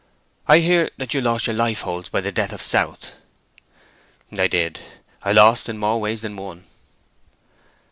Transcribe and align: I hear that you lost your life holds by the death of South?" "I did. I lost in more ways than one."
I 0.47 0.61
hear 0.61 0.89
that 0.97 1.13
you 1.13 1.21
lost 1.21 1.45
your 1.45 1.55
life 1.55 1.81
holds 1.81 2.09
by 2.09 2.21
the 2.21 2.31
death 2.31 2.53
of 2.53 2.61
South?" 2.63 3.11
"I 4.35 4.47
did. 4.47 4.81
I 5.21 5.31
lost 5.31 5.69
in 5.69 5.77
more 5.77 6.01
ways 6.01 6.21
than 6.23 6.37
one." 6.37 6.63